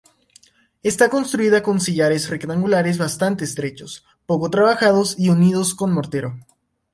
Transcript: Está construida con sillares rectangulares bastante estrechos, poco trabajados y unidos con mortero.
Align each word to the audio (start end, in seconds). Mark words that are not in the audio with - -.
Está 0.81 1.09
construida 1.11 1.61
con 1.61 1.79
sillares 1.79 2.27
rectangulares 2.27 2.97
bastante 2.97 3.43
estrechos, 3.45 4.03
poco 4.25 4.49
trabajados 4.49 5.13
y 5.19 5.29
unidos 5.29 5.75
con 5.75 5.93
mortero. 5.93 6.39